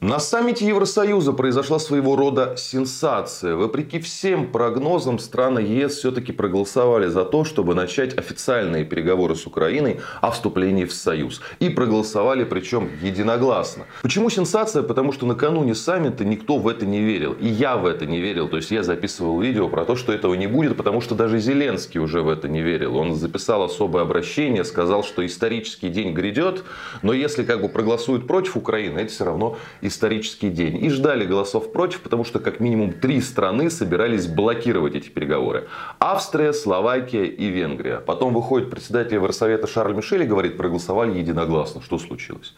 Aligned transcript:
На 0.00 0.20
саммите 0.20 0.64
Евросоюза 0.64 1.32
произошла 1.32 1.80
своего 1.80 2.14
рода 2.14 2.54
сенсация. 2.56 3.56
Вопреки 3.56 3.98
всем 3.98 4.52
прогнозам, 4.52 5.18
страны 5.18 5.58
ЕС 5.58 5.96
все-таки 5.96 6.30
проголосовали 6.30 7.08
за 7.08 7.24
то, 7.24 7.42
чтобы 7.42 7.74
начать 7.74 8.16
официальные 8.16 8.84
переговоры 8.84 9.34
с 9.34 9.44
Украиной 9.44 9.98
о 10.20 10.30
вступлении 10.30 10.84
в 10.84 10.92
Союз. 10.92 11.40
И 11.58 11.68
проголосовали, 11.68 12.44
причем 12.44 12.88
единогласно. 13.02 13.86
Почему 14.02 14.30
сенсация? 14.30 14.84
Потому 14.84 15.10
что 15.10 15.26
накануне 15.26 15.74
саммита 15.74 16.24
никто 16.24 16.58
в 16.58 16.68
это 16.68 16.86
не 16.86 17.00
верил. 17.00 17.32
И 17.32 17.48
я 17.48 17.76
в 17.76 17.84
это 17.84 18.06
не 18.06 18.20
верил. 18.20 18.48
То 18.48 18.58
есть 18.58 18.70
я 18.70 18.84
записывал 18.84 19.40
видео 19.40 19.68
про 19.68 19.84
то, 19.84 19.96
что 19.96 20.12
этого 20.12 20.34
не 20.34 20.46
будет, 20.46 20.76
потому 20.76 21.00
что 21.00 21.16
даже 21.16 21.40
Зеленский 21.40 21.98
уже 21.98 22.22
в 22.22 22.28
это 22.28 22.48
не 22.48 22.62
верил. 22.62 22.96
Он 22.96 23.16
записал 23.16 23.64
особое 23.64 24.04
обращение, 24.04 24.62
сказал, 24.62 25.02
что 25.02 25.26
исторический 25.26 25.88
день 25.88 26.12
грядет, 26.12 26.62
но 27.02 27.12
если 27.12 27.42
как 27.42 27.62
бы 27.62 27.68
проголосуют 27.68 28.28
против 28.28 28.56
Украины, 28.56 29.00
это 29.00 29.10
все 29.10 29.24
равно 29.24 29.58
исторический 29.88 30.50
день. 30.50 30.84
И 30.84 30.90
ждали 30.90 31.24
голосов 31.24 31.72
против, 31.72 32.02
потому 32.02 32.24
что 32.24 32.38
как 32.38 32.60
минимум 32.60 32.92
три 32.92 33.20
страны 33.20 33.70
собирались 33.70 34.26
блокировать 34.26 34.94
эти 34.94 35.08
переговоры. 35.08 35.68
Австрия, 35.98 36.52
Словакия 36.52 37.26
и 37.26 37.48
Венгрия. 37.48 37.98
Потом 37.98 38.32
выходит 38.32 38.70
председатель 38.70 39.14
Евросовета 39.14 39.66
Шарль 39.66 39.94
Мишель 39.94 40.22
и 40.22 40.26
говорит, 40.26 40.56
проголосовали 40.56 41.18
единогласно. 41.18 41.82
Что 41.82 41.98
случилось? 41.98 42.54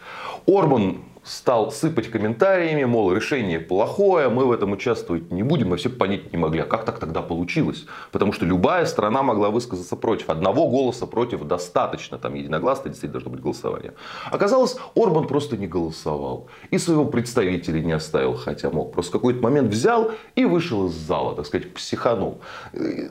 Орбан 0.46 0.98
стал 1.22 1.70
сыпать 1.70 2.10
комментариями, 2.10 2.84
мол, 2.84 3.12
решение 3.12 3.60
плохое, 3.60 4.28
мы 4.28 4.46
в 4.46 4.52
этом 4.52 4.72
участвовать 4.72 5.30
не 5.30 5.42
будем, 5.42 5.68
мы 5.68 5.76
все 5.76 5.90
понять 5.90 6.32
не 6.32 6.38
могли. 6.38 6.60
А 6.60 6.64
как 6.64 6.84
так 6.84 6.98
тогда 6.98 7.22
получилось? 7.22 7.86
Потому 8.10 8.32
что 8.32 8.46
любая 8.46 8.86
страна 8.86 9.22
могла 9.22 9.50
высказаться 9.50 9.96
против. 9.96 10.30
Одного 10.30 10.68
голоса 10.68 11.06
против 11.06 11.44
достаточно, 11.44 12.18
там 12.18 12.34
единогласно 12.34 12.90
действительно 12.90 13.20
должно 13.20 13.30
быть 13.30 13.40
голосование. 13.40 13.92
Оказалось, 14.30 14.76
Орбан 14.94 15.26
просто 15.26 15.56
не 15.56 15.66
голосовал. 15.66 16.48
И 16.70 16.78
своего 16.78 17.04
представителя 17.04 17.80
не 17.80 17.92
оставил, 17.92 18.34
хотя 18.36 18.70
мог. 18.70 18.92
Просто 18.92 19.12
какой-то 19.12 19.42
момент 19.42 19.70
взял 19.70 20.12
и 20.34 20.44
вышел 20.44 20.86
из 20.86 20.92
зала, 20.92 21.34
так 21.34 21.46
сказать, 21.46 21.72
психанул. 21.74 22.40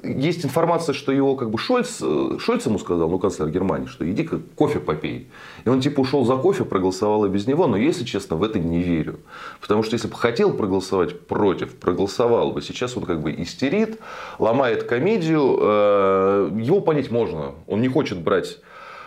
Есть 0.03 0.45
информация, 0.45 0.93
что 0.93 1.11
его 1.11 1.35
как 1.35 1.51
бы 1.51 1.57
Шольц, 1.57 2.01
Шольц 2.39 2.65
ему 2.65 2.79
сказал, 2.79 3.09
ну, 3.09 3.19
канцлер 3.19 3.49
Германии, 3.49 3.87
что 3.87 4.09
иди-ка 4.09 4.39
кофе 4.55 4.79
попей. 4.79 5.29
И 5.65 5.69
он 5.69 5.81
типа 5.81 6.01
ушел 6.01 6.25
за 6.25 6.35
кофе, 6.37 6.65
проголосовал 6.65 7.25
и 7.25 7.29
без 7.29 7.47
него, 7.47 7.67
но 7.67 7.77
если 7.99 8.11
честно, 8.11 8.37
в 8.37 8.43
это 8.43 8.59
не 8.59 8.81
верю. 8.81 9.19
Потому 9.61 9.83
что 9.83 9.93
если 9.93 10.07
бы 10.07 10.15
хотел 10.15 10.53
проголосовать 10.53 11.19
против, 11.27 11.75
проголосовал 11.75 12.51
бы. 12.51 12.61
Сейчас 12.61 12.95
он 12.95 13.03
как 13.03 13.21
бы 13.21 13.31
истерит, 13.31 13.99
ломает 14.39 14.83
комедию. 14.83 15.57
Э, 15.59 16.51
его 16.57 16.81
понять 16.81 17.11
можно. 17.11 17.55
Он 17.67 17.81
не 17.81 17.89
хочет 17.89 18.19
брать 18.19 18.59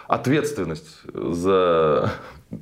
ответственность 0.09 1.01
за 1.15 2.13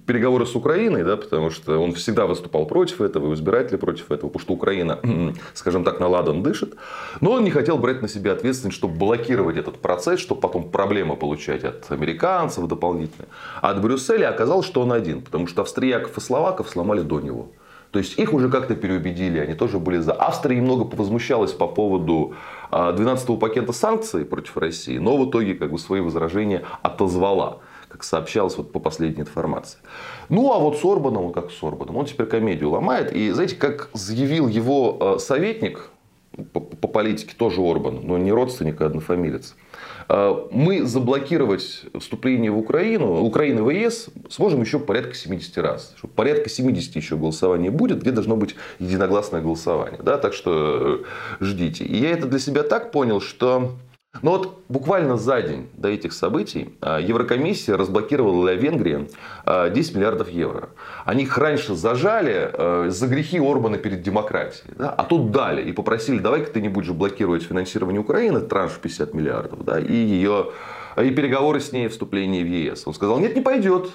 переговоры 0.06 0.46
с 0.46 0.54
Украиной, 0.54 1.04
да, 1.04 1.16
потому 1.16 1.50
что 1.50 1.78
он 1.78 1.92
всегда 1.94 2.26
выступал 2.26 2.66
против 2.66 3.00
этого, 3.00 3.30
и 3.30 3.34
избиратели 3.34 3.76
против 3.76 4.10
этого, 4.10 4.28
потому 4.28 4.40
что 4.40 4.54
Украина, 4.54 4.98
скажем 5.54 5.84
так, 5.84 6.00
на 6.00 6.08
ладан 6.08 6.42
дышит. 6.42 6.74
Но 7.20 7.32
он 7.32 7.44
не 7.44 7.50
хотел 7.50 7.78
брать 7.78 8.02
на 8.02 8.08
себя 8.08 8.32
ответственность, 8.32 8.76
чтобы 8.76 8.94
блокировать 8.94 9.56
этот 9.56 9.78
процесс, 9.78 10.20
чтобы 10.20 10.40
потом 10.40 10.70
проблемы 10.70 11.16
получать 11.16 11.64
от 11.64 11.90
американцев 11.90 12.66
дополнительно. 12.66 13.28
А 13.60 13.70
от 13.70 13.80
Брюсселя 13.80 14.28
оказалось, 14.28 14.66
что 14.66 14.82
он 14.82 14.92
один, 14.92 15.22
потому 15.22 15.46
что 15.46 15.62
австрияков 15.62 16.16
и 16.16 16.20
словаков 16.20 16.68
сломали 16.68 17.00
до 17.00 17.20
него. 17.20 17.48
То 17.90 17.98
есть 17.98 18.18
их 18.18 18.32
уже 18.32 18.48
как-то 18.48 18.76
переубедили, 18.76 19.38
они 19.38 19.54
тоже 19.54 19.78
были 19.78 19.98
за. 19.98 20.12
Австрия 20.12 20.56
немного 20.56 20.84
повозмущалась 20.84 21.52
по 21.52 21.66
поводу 21.66 22.34
12-го 22.70 23.34
а, 23.34 23.36
пакета 23.36 23.72
санкций 23.72 24.24
против 24.24 24.56
России, 24.56 24.98
но 24.98 25.16
в 25.16 25.28
итоге 25.28 25.54
как 25.54 25.72
бы 25.72 25.78
свои 25.78 26.00
возражения 26.00 26.62
отозвала 26.82 27.58
как 27.90 28.04
сообщалось 28.04 28.56
вот 28.56 28.72
по 28.72 28.78
последней 28.78 29.22
информации. 29.22 29.78
Ну, 30.28 30.52
а 30.52 30.58
вот 30.58 30.78
с 30.78 30.84
Орбаном, 30.84 31.32
как 31.32 31.50
с 31.50 31.62
Орбаном, 31.62 31.96
он 31.96 32.06
теперь 32.06 32.26
комедию 32.26 32.70
ломает. 32.70 33.12
И 33.12 33.30
знаете, 33.32 33.56
как 33.56 33.90
заявил 33.92 34.46
его 34.46 34.96
э, 35.00 35.18
советник 35.18 35.90
по, 36.52 36.60
по 36.60 36.86
политике, 36.86 37.34
тоже 37.36 37.60
Орбан, 37.60 38.00
но 38.04 38.16
не 38.16 38.30
родственник, 38.30 38.80
а 38.80 38.86
однофамилец. 38.86 39.56
Э, 40.08 40.46
мы 40.52 40.84
заблокировать 40.84 41.82
вступление 41.98 42.52
в 42.52 42.58
Украину, 42.58 43.22
Украины 43.24 43.64
в 43.64 43.70
ЕС 43.70 44.08
сможем 44.28 44.60
еще 44.60 44.78
порядка 44.78 45.14
70 45.14 45.58
раз. 45.58 45.96
Порядка 46.14 46.48
70 46.48 46.94
еще 46.94 47.16
голосований 47.16 47.70
будет, 47.70 48.02
где 48.02 48.12
должно 48.12 48.36
быть 48.36 48.54
единогласное 48.78 49.40
голосование. 49.40 50.00
Да? 50.00 50.16
Так 50.16 50.32
что 50.32 51.02
э, 51.40 51.44
ждите. 51.44 51.84
И 51.84 51.96
я 51.96 52.10
это 52.10 52.28
для 52.28 52.38
себя 52.38 52.62
так 52.62 52.92
понял, 52.92 53.20
что 53.20 53.72
но 54.22 54.32
вот 54.32 54.64
буквально 54.68 55.16
за 55.16 55.40
день 55.40 55.68
до 55.74 55.88
этих 55.88 56.12
событий 56.12 56.74
а, 56.80 56.98
Еврокомиссия 56.98 57.76
разблокировала 57.76 58.44
для 58.44 58.54
Венгрии 58.54 59.06
10 59.06 59.14
а, 59.46 59.70
миллиардов 59.98 60.28
евро. 60.28 60.70
Они 61.04 61.22
их 61.22 61.38
раньше 61.38 61.74
зажали 61.74 62.50
а, 62.52 62.86
за 62.90 63.06
грехи 63.06 63.38
Орбана 63.38 63.78
перед 63.78 64.02
демократией. 64.02 64.74
Да? 64.76 64.90
А 64.90 65.04
тут 65.04 65.30
дали 65.30 65.62
и 65.62 65.72
попросили, 65.72 66.18
давай-ка 66.18 66.50
ты 66.50 66.60
не 66.60 66.68
будешь 66.68 66.90
блокировать 66.90 67.44
финансирование 67.44 68.00
Украины, 68.00 68.40
транш 68.40 68.72
50 68.82 69.14
миллиардов, 69.14 69.64
да, 69.64 69.78
и 69.78 69.94
ее 69.94 70.50
и 71.00 71.10
переговоры 71.10 71.60
с 71.60 71.72
ней 71.72 71.86
о 71.86 71.90
вступлении 71.90 72.42
в 72.42 72.46
ЕС. 72.46 72.82
Он 72.86 72.94
сказал, 72.94 73.20
нет, 73.20 73.36
не 73.36 73.42
пойдет 73.42 73.90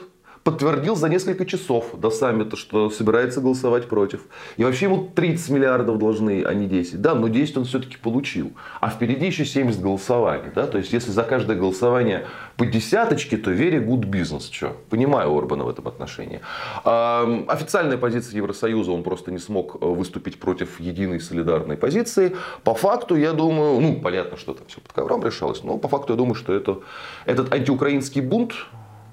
подтвердил 0.46 0.96
за 0.96 1.10
несколько 1.10 1.44
часов 1.44 1.88
до 1.98 2.12
саммита, 2.12 2.56
что 2.56 2.92
собирается 2.92 3.42
голосовать 3.42 3.88
против. 3.88 4.22
И 4.58 4.64
вообще 4.64 4.86
ему 4.86 5.10
30 5.16 5.50
миллиардов 5.50 5.98
должны, 5.98 6.44
а 6.44 6.54
не 6.54 6.68
10. 6.68 7.02
Да, 7.02 7.16
но 7.16 7.28
10 7.30 7.58
он 7.58 7.66
все-таки 7.66 7.98
получил. 7.98 8.52
А 8.80 8.92
впереди 8.92 9.26
еще 9.26 9.44
70 9.44 9.82
голосований. 9.82 10.52
Да? 10.54 10.68
То 10.68 10.78
есть, 10.78 10.94
если 10.94 11.10
за 11.10 11.24
каждое 11.24 11.58
голосование 11.58 12.28
по 12.58 12.66
десяточке, 12.68 13.38
то 13.38 13.52
very 13.52 13.84
good 13.84 14.02
business. 14.02 14.52
Что? 14.52 14.78
Понимаю 14.92 15.36
Орбана 15.36 15.64
в 15.64 15.70
этом 15.70 15.88
отношении. 15.88 16.42
Официальная 16.84 17.98
позиция 17.98 18.38
Евросоюза, 18.38 18.92
он 18.92 19.02
просто 19.02 19.32
не 19.32 19.40
смог 19.40 19.78
э, 19.82 19.86
выступить 19.86 20.40
против 20.40 20.80
единой 20.80 21.22
солидарной 21.22 21.76
позиции. 21.76 22.36
По 22.64 22.76
факту, 22.76 23.16
я 23.16 23.34
думаю, 23.34 23.80
ну, 23.82 24.00
понятно, 24.00 24.38
что 24.38 24.54
там 24.54 24.68
все 24.68 24.80
под 24.80 24.94
ковром 24.94 25.26
решалось, 25.26 25.64
но 25.64 25.80
по 25.80 25.88
факту 25.88 26.14
я 26.14 26.18
думаю, 26.18 26.36
что 26.36 26.54
это, 26.54 26.82
этот 27.26 27.52
антиукраинский 27.52 28.22
бунт, 28.22 28.54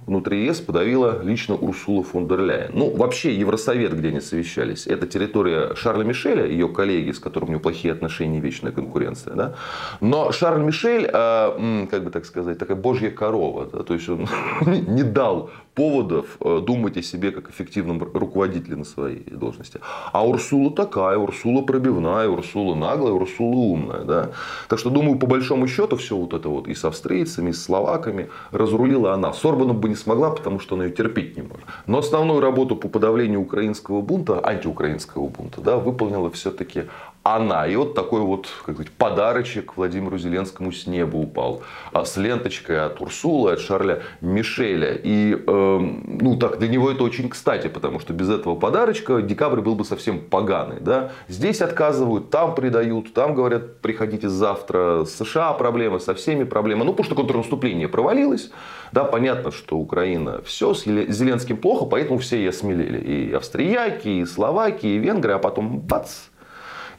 внутри 0.06 0.44
ЕС 0.44 0.60
подавила 0.60 1.22
лично 1.22 1.54
Урсула 1.54 2.02
фон 2.02 2.28
дер 2.28 2.40
Ляйен. 2.40 2.70
Ну, 2.74 2.94
вообще, 2.94 3.34
Евросовет, 3.34 3.96
где 3.96 4.08
они 4.08 4.20
совещались, 4.20 4.86
это 4.86 5.06
территория 5.06 5.74
Шарля 5.74 6.04
Мишеля, 6.04 6.46
ее 6.46 6.68
коллеги, 6.68 7.12
с 7.12 7.18
которым 7.18 7.48
у 7.48 7.52
него 7.52 7.60
плохие 7.60 7.92
отношения, 7.92 8.40
вечная 8.40 8.72
конкуренция. 8.72 9.34
Да? 9.34 9.54
Но 10.00 10.32
Шарль 10.32 10.62
Мишель, 10.62 11.08
э, 11.12 11.86
как 11.90 12.04
бы 12.04 12.10
так 12.10 12.24
сказать, 12.26 12.58
такая 12.58 12.76
божья 12.76 13.10
корова. 13.10 13.68
Да? 13.72 13.82
То 13.82 13.94
есть, 13.94 14.08
он 14.08 14.26
не 14.66 15.02
дал 15.02 15.50
поводов 15.74 16.36
э, 16.40 16.60
думать 16.60 16.96
о 16.96 17.02
себе 17.02 17.30
как 17.30 17.50
эффективном 17.50 18.02
руководителе 18.02 18.76
на 18.76 18.84
своей 18.84 19.22
должности. 19.30 19.80
А 20.12 20.26
Урсула 20.26 20.70
такая, 20.70 21.16
Урсула 21.16 21.62
пробивная, 21.62 22.28
Урсула 22.28 22.74
наглая, 22.74 23.12
Урсула 23.12 23.56
умная. 23.56 24.04
Да? 24.04 24.30
Так 24.68 24.78
что, 24.78 24.90
думаю, 24.90 25.18
по 25.18 25.26
большому 25.26 25.66
счету, 25.68 25.96
все 25.96 26.16
вот 26.16 26.34
это 26.34 26.48
вот 26.48 26.68
и 26.68 26.74
с 26.74 26.84
австрийцами, 26.84 27.50
и 27.50 27.52
с 27.52 27.64
словаками 27.64 28.28
разрулила 28.50 29.14
она. 29.14 29.32
С 29.32 29.44
Орбаном 29.44 29.78
бы 29.78 29.88
не 29.88 29.96
смогла, 29.96 30.30
потому 30.30 30.60
что 30.60 30.74
она 30.74 30.84
ее 30.84 30.90
терпеть 30.90 31.36
не 31.36 31.42
может. 31.42 31.64
Но 31.86 31.98
основную 31.98 32.40
работу 32.40 32.76
по 32.76 32.88
подавлению 32.88 33.40
украинского 33.40 34.02
бунта, 34.02 34.40
антиукраинского 34.44 35.28
бунта, 35.28 35.60
да, 35.60 35.76
выполнила 35.78 36.30
все-таки 36.30 36.84
она. 37.22 37.66
И 37.66 37.76
вот 37.76 37.94
такой 37.94 38.20
вот 38.20 38.48
как 38.64 38.74
сказать, 38.74 38.92
подарочек 38.92 39.76
Владимиру 39.76 40.18
Зеленскому 40.18 40.72
с 40.72 40.86
неба 40.86 41.16
упал. 41.16 41.62
А 41.92 42.04
с 42.04 42.16
ленточкой 42.16 42.84
от 42.84 43.00
Урсулы, 43.00 43.52
от 43.52 43.60
Шарля 43.60 44.02
Мишеля. 44.20 44.94
И 44.94 45.34
э, 45.34 45.78
ну 45.78 46.36
так, 46.36 46.58
для 46.58 46.68
него 46.68 46.90
это 46.90 47.04
очень 47.04 47.28
кстати, 47.28 47.68
потому 47.68 48.00
что 48.00 48.12
без 48.12 48.28
этого 48.28 48.56
подарочка 48.56 49.22
декабрь 49.22 49.60
был 49.60 49.76
бы 49.76 49.84
совсем 49.84 50.20
поганый. 50.20 50.80
Да? 50.80 51.12
Здесь 51.28 51.62
отказывают, 51.62 52.30
там 52.30 52.54
предают, 52.54 53.14
там 53.14 53.34
говорят, 53.34 53.78
приходите 53.78 54.28
завтра. 54.28 55.04
С 55.04 55.14
США 55.14 55.52
проблемы, 55.52 56.00
со 56.00 56.14
всеми 56.14 56.44
проблемы. 56.44 56.84
Ну, 56.84 56.92
потому 56.92 57.06
что 57.06 57.14
контрнаступление 57.14 57.88
провалилось. 57.88 58.50
Да, 58.92 59.04
понятно, 59.04 59.52
что 59.52 59.78
Украина 59.78 60.42
все, 60.44 60.74
с 60.74 60.84
Зеленским 60.84 61.56
плохо, 61.56 61.86
поэтому 61.86 62.18
все 62.18 62.42
и 62.42 62.46
осмелели. 62.46 62.98
И 62.98 63.32
австрияки, 63.32 64.08
и 64.08 64.26
словаки, 64.26 64.86
и 64.86 64.98
венгры, 64.98 65.32
а 65.32 65.38
потом 65.38 65.78
бац, 65.78 66.28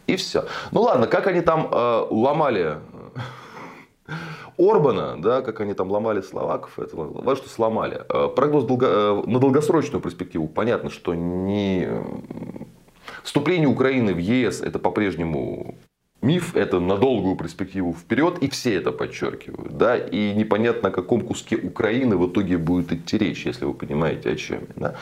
и 0.08 0.16
все. 0.16 0.46
Ну 0.72 0.82
ладно, 0.82 1.08
как 1.08 1.28
они 1.28 1.42
там 1.42 1.70
э, 1.72 2.08
ломали 2.10 2.78
э, 4.08 4.12
Орбана, 4.58 5.22
да, 5.22 5.42
как 5.42 5.62
они 5.62 5.74
там 5.74 5.90
ломали 5.92 6.22
словаков, 6.22 6.78
это 6.78 6.96
важно, 6.96 7.36
что 7.36 7.50
сломали. 7.50 8.02
Э, 8.10 8.30
прогноз 8.36 8.66
долго, 8.66 8.88
э, 8.88 9.24
на 9.26 9.40
долгосрочную 9.40 10.02
перспективу 10.02 10.48
понятно, 10.48 10.90
что 10.90 11.14
не 11.14 11.88
вступление 13.24 13.68
Украины 13.68 14.14
в 14.14 14.18
ЕС 14.18 14.62
это 14.62 14.80
по-прежнему 14.80 15.76
миф, 16.24 16.56
это 16.56 16.80
на 16.80 16.98
долгую 16.98 17.36
перспективу 17.36 17.94
вперед, 17.94 18.40
и 18.40 18.50
все 18.50 18.76
это 18.76 18.92
подчеркивают. 18.92 19.78
Да? 19.78 19.98
И 19.98 20.34
непонятно, 20.34 20.90
о 20.90 20.92
каком 20.92 21.22
куске 21.22 21.56
Украины 21.56 22.18
в 22.18 22.28
итоге 22.28 22.58
будет 22.58 22.92
идти 22.92 23.18
речь, 23.18 23.46
если 23.46 23.66
вы 23.66 23.74
понимаете, 23.74 24.32
о 24.32 24.36
чем. 24.36 24.60
Да? 24.76 24.96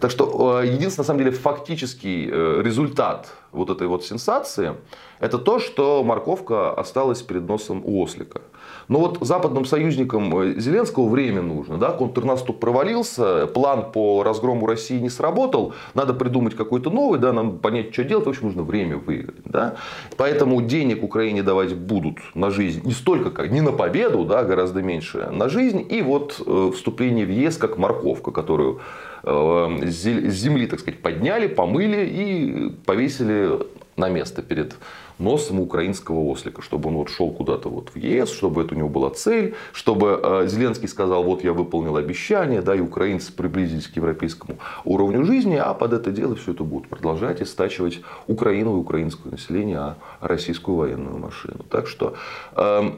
Так 0.00 0.10
что, 0.10 0.62
э, 0.62 0.66
единственный, 0.66 1.02
на 1.02 1.06
самом 1.06 1.18
деле, 1.18 1.30
фактический 1.32 2.28
э, 2.30 2.62
результат 2.62 3.28
вот 3.52 3.70
этой 3.70 3.86
вот 3.86 4.04
сенсации, 4.04 4.74
это 5.20 5.38
то, 5.38 5.58
что 5.58 6.02
морковка 6.02 6.72
осталась 6.72 7.22
перед 7.22 7.48
носом 7.48 7.82
у 7.84 8.02
ослика. 8.02 8.40
Но 8.88 8.98
вот 8.98 9.18
западным 9.20 9.64
союзникам 9.64 10.36
э, 10.38 10.54
Зеленского 10.58 11.08
время 11.08 11.42
нужно. 11.42 11.78
Да? 11.78 11.90
Контрнаступ 11.90 12.60
провалился, 12.60 13.46
план 13.46 13.90
по 13.92 14.22
разгрому 14.22 14.66
России 14.66 14.98
не 14.98 15.10
сработал, 15.10 15.74
надо 15.94 16.14
придумать 16.14 16.54
какой-то 16.54 16.90
новый, 16.90 17.18
да, 17.18 17.32
нам 17.32 17.58
понять, 17.58 17.92
что 17.92 18.04
делать, 18.04 18.26
в 18.26 18.28
общем, 18.28 18.46
нужно 18.46 18.62
время 18.62 18.96
выиграть. 18.96 19.42
Да? 19.44 19.76
Поэтому 20.16 20.60
денег 20.62 21.02
Украине 21.02 21.42
давать 21.42 21.74
будут 21.74 22.18
на 22.34 22.50
жизнь 22.50 22.82
не 22.84 22.92
столько, 22.92 23.30
как 23.30 23.50
не 23.50 23.60
на 23.60 23.72
победу, 23.72 24.24
да, 24.24 24.44
гораздо 24.44 24.82
меньше, 24.82 25.28
на 25.30 25.48
жизнь. 25.48 25.86
И 25.88 26.02
вот 26.02 26.42
э, 26.44 26.70
вступление 26.74 27.26
в 27.26 27.30
ЕС 27.30 27.56
как 27.56 27.78
морковка, 27.78 28.30
которую 28.30 28.80
э, 29.22 29.78
с 29.86 30.34
земли, 30.34 30.66
так 30.66 30.80
сказать, 30.80 31.00
подняли, 31.00 31.46
помыли 31.46 32.06
и 32.06 32.70
повесили 32.84 33.58
на 34.02 34.08
место 34.08 34.42
перед 34.42 34.74
носом 35.18 35.60
украинского 35.60 36.20
ослика, 36.24 36.60
чтобы 36.60 36.88
он 36.88 36.96
вот 36.96 37.08
шел 37.08 37.30
куда-то 37.30 37.68
вот 37.68 37.90
в 37.90 37.96
ЕС, 37.96 38.30
чтобы 38.32 38.62
это 38.62 38.74
у 38.74 38.78
него 38.78 38.88
была 38.88 39.10
цель, 39.10 39.54
чтобы 39.72 40.20
э, 40.22 40.48
Зеленский 40.48 40.88
сказал, 40.88 41.22
вот 41.22 41.44
я 41.44 41.52
выполнил 41.52 41.96
обещание, 41.96 42.62
да, 42.62 42.74
и 42.74 42.80
украинцы 42.80 43.32
приблизились 43.32 43.86
к 43.86 43.96
европейскому 43.96 44.58
уровню 44.84 45.24
жизни, 45.24 45.56
а 45.56 45.72
под 45.74 45.92
это 45.92 46.10
дело 46.10 46.34
все 46.34 46.52
это 46.52 46.64
будут 46.64 46.88
продолжать 46.88 47.40
и 47.40 47.44
стачивать 47.44 48.00
Украину 48.26 48.76
и 48.76 48.80
украинское 48.80 49.30
население, 49.30 49.78
а 49.78 49.96
российскую 50.20 50.76
военную 50.76 51.18
машину. 51.18 51.64
Так 51.70 51.86
что 51.86 52.14
э, 52.56 52.92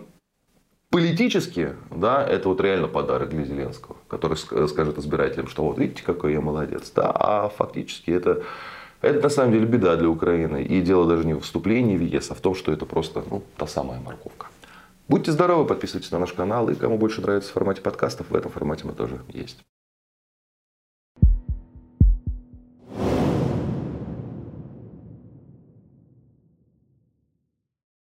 Политически, 0.91 1.73
да, 1.91 2.25
это 2.25 2.49
вот 2.49 2.61
реально 2.61 2.87
подарок 2.87 3.31
для 3.31 3.43
Зеленского, 3.43 3.97
который 4.06 4.37
скажет 4.37 4.97
избирателям, 4.97 5.49
что 5.49 5.65
вот 5.65 5.77
видите, 5.77 6.05
какой 6.05 6.35
я 6.35 6.41
молодец. 6.41 6.93
Да, 6.95 7.11
а 7.11 7.49
фактически 7.49 8.12
это 8.12 8.45
это 9.05 9.23
на 9.23 9.29
самом 9.29 9.53
деле 9.53 9.67
беда 9.67 9.97
для 9.97 10.09
Украины. 10.09 10.62
И 10.62 10.81
дело 10.81 11.06
даже 11.06 11.27
не 11.27 11.35
в 11.35 11.41
вступлении 11.41 11.97
в 11.97 12.03
ЕС, 12.03 12.31
а 12.31 12.35
в 12.35 12.41
том, 12.41 12.55
что 12.55 12.73
это 12.73 12.87
просто 12.87 13.23
ну, 13.31 13.43
та 13.56 13.67
самая 13.67 14.01
морковка. 14.01 14.47
Будьте 15.09 15.33
здоровы, 15.33 15.67
подписывайтесь 15.67 16.11
на 16.11 16.19
наш 16.19 16.33
канал. 16.33 16.71
И 16.71 16.75
кому 16.75 16.99
больше 16.99 17.21
нравится 17.21 17.51
в 17.51 17.53
формате 17.53 17.83
подкастов, 17.83 18.31
в 18.31 18.35
этом 18.35 18.51
формате 18.51 18.85
мы 18.87 18.93
тоже 18.93 19.21
есть. 19.29 19.59